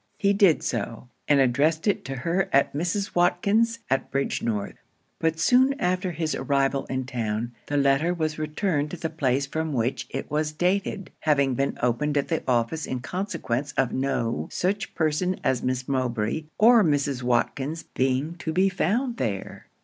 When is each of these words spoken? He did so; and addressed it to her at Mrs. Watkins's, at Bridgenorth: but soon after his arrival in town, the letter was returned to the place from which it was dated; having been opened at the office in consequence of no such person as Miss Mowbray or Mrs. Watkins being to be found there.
He 0.17 0.33
did 0.33 0.63
so; 0.63 1.09
and 1.27 1.39
addressed 1.39 1.85
it 1.87 2.03
to 2.05 2.15
her 2.15 2.49
at 2.51 2.73
Mrs. 2.73 3.13
Watkins's, 3.13 3.77
at 3.87 4.09
Bridgenorth: 4.11 4.79
but 5.19 5.37
soon 5.39 5.79
after 5.79 6.09
his 6.11 6.33
arrival 6.33 6.85
in 6.85 7.05
town, 7.05 7.51
the 7.67 7.77
letter 7.77 8.11
was 8.11 8.39
returned 8.39 8.89
to 8.89 8.97
the 8.97 9.11
place 9.11 9.45
from 9.45 9.73
which 9.73 10.07
it 10.09 10.31
was 10.31 10.53
dated; 10.53 11.11
having 11.19 11.53
been 11.53 11.77
opened 11.83 12.17
at 12.17 12.29
the 12.29 12.41
office 12.47 12.87
in 12.87 13.01
consequence 13.01 13.73
of 13.73 13.93
no 13.93 14.49
such 14.51 14.95
person 14.95 15.39
as 15.43 15.61
Miss 15.61 15.87
Mowbray 15.87 16.45
or 16.57 16.83
Mrs. 16.83 17.21
Watkins 17.21 17.83
being 17.93 18.33
to 18.37 18.51
be 18.51 18.69
found 18.69 19.17
there. 19.17 19.67